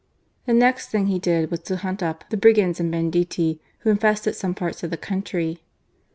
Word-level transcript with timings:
The 0.47 0.53
next 0.55 0.89
thing 0.89 1.05
he 1.05 1.19
did 1.19 1.51
was 1.51 1.59
to 1.59 1.77
hunt 1.77 2.01
up 2.01 2.25
the 2.31 2.35
brigands 2.35 2.79
and 2.79 2.89
banditti 2.91 3.61
who 3.81 3.91
infested 3.91 4.35
some 4.35 4.55
parts 4.55 4.81
of 4.81 4.89
the 4.89 4.97
country. 4.97 5.61